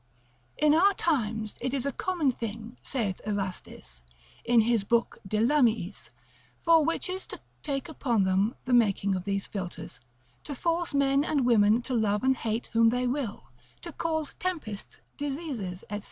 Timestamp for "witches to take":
6.83-7.87